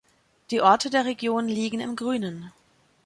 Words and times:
Die 0.49 0.61
Orte 0.61 0.89
der 0.89 1.05
Region 1.05 1.47
liegen 1.47 1.79
im 1.79 1.95
Grünen. 1.95 2.51